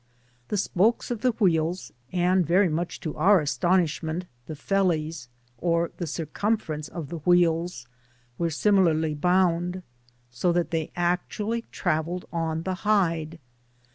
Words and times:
Hie 0.49 0.55
spokes, 0.55 1.11
and, 2.11 2.43
very 2.43 2.69
much 2.69 2.99
to 3.01 3.15
our 3.17 3.39
astonishment, 3.39 4.25
th^ 4.49 4.55
fdli^ 4.55 5.27
or 5.59 5.89
th^ 5.89 6.25
(arcumfarence 6.25 6.89
of 6.89 7.09
the 7.09 7.19
wheels 7.19 7.85
were 8.39 8.49
similarly 8.49 9.13
bound, 9.13 9.83
so 10.31 10.51
that 10.53 10.71
they 10.71 10.89
actually 10.95 11.65
travelled 11.71 12.25
on 12.33 12.63
the 12.63 12.73
hide. 12.81 13.37